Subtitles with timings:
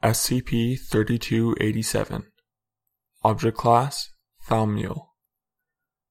[0.00, 2.26] SCP-3287
[3.24, 4.10] Object Class
[4.48, 5.08] Thaumiel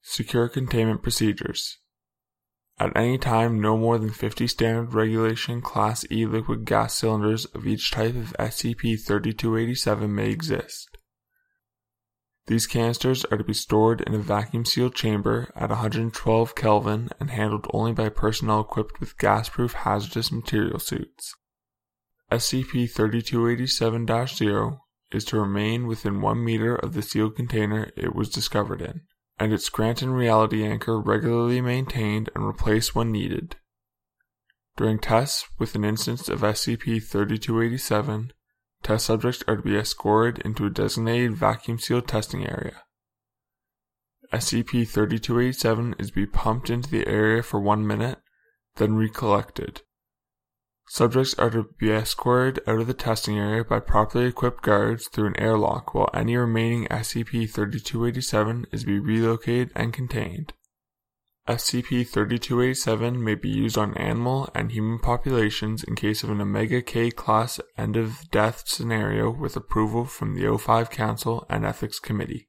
[0.00, 1.76] Secure Containment Procedures
[2.78, 7.66] At any time, no more than 50 Standard Regulation Class E liquid gas cylinders of
[7.66, 10.96] each type of SCP-3287 may exist.
[12.46, 17.66] These canisters are to be stored in a vacuum-sealed chamber at 112 Kelvin and handled
[17.74, 21.34] only by personnel equipped with gas-proof hazardous material suits.
[22.32, 24.78] SCP-3287-0
[25.12, 29.02] is to remain within 1 meter of the sealed container it was discovered in,
[29.38, 33.56] and its Scranton reality anchor regularly maintained and replaced when needed.
[34.76, 38.30] During tests with an instance of SCP-3287,
[38.82, 42.82] test subjects are to be escorted into a designated vacuum-sealed testing area.
[44.32, 48.18] SCP-3287 is to be pumped into the area for one minute,
[48.76, 49.82] then recollected.
[50.86, 55.28] Subjects are to be escorted out of the testing area by properly equipped guards through
[55.28, 60.52] an airlock while any remaining SCP-3287 is to be relocated and contained.
[61.48, 67.10] SCP-3287 may be used on animal and human populations in case of an Omega K
[67.10, 72.48] class end of death scenario with approval from the O5 Council and Ethics Committee.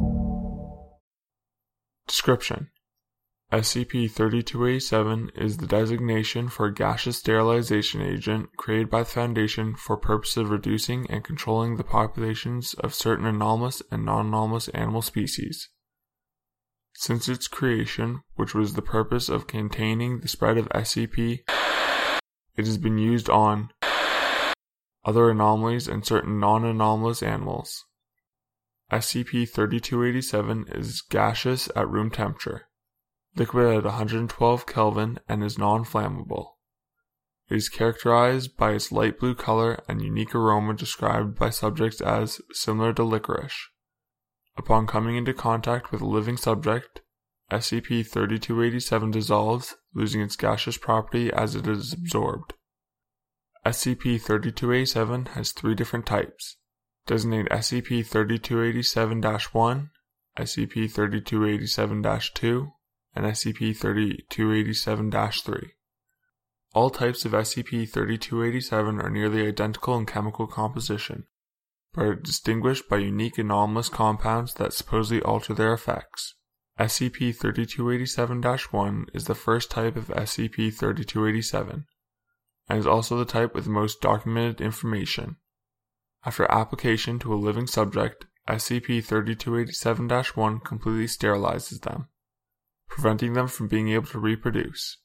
[2.11, 2.71] Description
[3.53, 10.35] SCP-3287 is the designation for a gaseous sterilization agent created by the Foundation for purpose
[10.35, 15.69] of reducing and controlling the populations of certain anomalous and non-anomalous animal species.
[16.95, 21.43] Since its creation, which was the purpose of containing the spread of SCP,
[22.57, 23.71] it has been used on
[25.05, 27.85] other anomalies and certain non-anomalous animals.
[28.91, 32.67] SCP-3287 is gaseous at room temperature,
[33.37, 36.55] liquid at 112 Kelvin, and is non-flammable.
[37.49, 42.41] It is characterized by its light blue color and unique aroma described by subjects as
[42.51, 43.69] similar to licorice.
[44.57, 46.99] Upon coming into contact with a living subject,
[47.49, 52.55] SCP-3287 dissolves, losing its gaseous property as it is absorbed.
[53.65, 56.57] SCP-3287 has three different types
[57.07, 59.89] Designate SCP-3287-1,
[60.37, 62.71] SCP-3287-2,
[63.15, 65.71] and SCP-3287-3.
[66.73, 71.25] All types of SCP-3287 are nearly identical in chemical composition,
[71.93, 76.35] but are distinguished by unique anomalous compounds that supposedly alter their effects.
[76.79, 81.83] SCP-3287-1 is the first type of SCP-3287,
[82.69, 85.35] and is also the type with the most documented information.
[86.23, 92.07] After application to a living subject, SCP-3287-1 completely sterilizes them,
[92.87, 94.97] preventing them from being able to reproduce.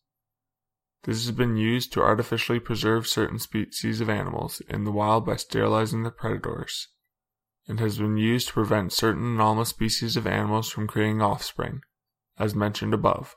[1.04, 5.36] This has been used to artificially preserve certain species of animals in the wild by
[5.36, 6.88] sterilizing the predators,
[7.68, 11.80] and has been used to prevent certain anomalous species of animals from creating offspring,
[12.38, 13.34] as mentioned above.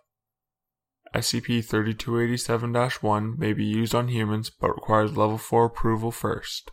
[1.16, 6.72] SCP-3287-1 may be used on humans but requires Level 4 approval first.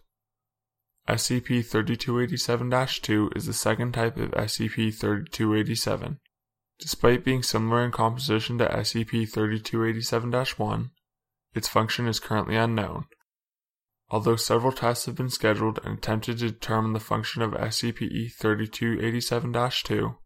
[1.08, 6.18] SCP-3287-2 is the second type of SCP-3287.
[6.78, 10.90] Despite being similar in composition to SCP-3287-1,
[11.54, 13.06] its function is currently unknown.
[14.10, 20.16] Although several tests have been scheduled and attempted to determine the function of SCP-3287-2,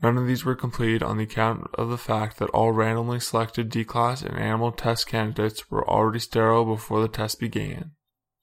[0.00, 3.68] none of these were completed on the account of the fact that all randomly selected
[3.68, 7.92] D-Class and animal test candidates were already sterile before the test began.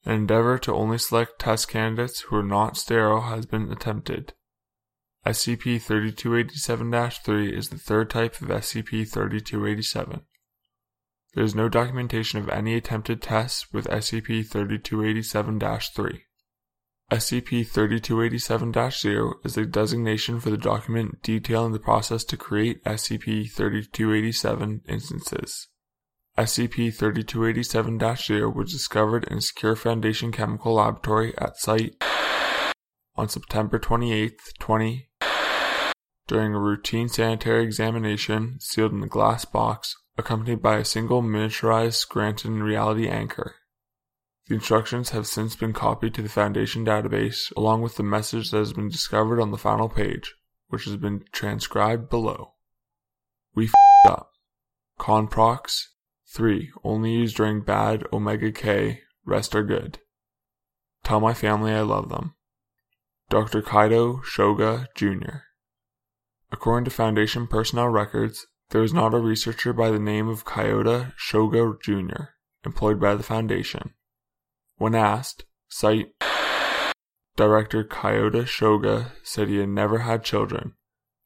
[0.06, 4.34] An endeavor to only select test candidates who are not sterile has been attempted.
[5.26, 10.20] SCP-3287-3 is the third type of SCP-3287.
[11.34, 16.20] There is no documentation of any attempted tests with SCP-3287-3.
[17.10, 25.66] SCP-3287-0 is the designation for the document detailing the process to create SCP-3287 instances.
[26.38, 31.94] SCP-3287-0 was discovered in a secure Foundation chemical laboratory at site
[33.14, 35.08] on September 28, 20,
[36.26, 41.94] during a routine sanitary examination sealed in a glass box accompanied by a single miniaturized
[41.94, 43.54] Scranton reality anchor.
[44.48, 48.58] The instructions have since been copied to the Foundation database, along with the message that
[48.58, 50.34] has been discovered on the final page,
[50.68, 52.52] which has been transcribed below.
[53.54, 54.32] We f***ed up.
[55.00, 55.86] Conprox
[56.36, 56.70] 3.
[56.84, 59.00] Only used during bad Omega K.
[59.24, 60.00] Rest are good.
[61.02, 62.34] Tell my family I love them.
[63.30, 63.62] Dr.
[63.62, 65.38] Kaido Shoga Jr.
[66.52, 71.12] According to Foundation personnel records, there is not a researcher by the name of Kyoto
[71.18, 72.24] Shoga Jr.
[72.66, 73.94] employed by the Foundation.
[74.76, 76.12] When asked, site
[77.36, 80.74] director Kyoto Shoga said he had never had children,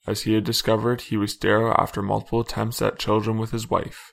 [0.07, 4.13] as he had discovered he was sterile after multiple attempts at children with his wife.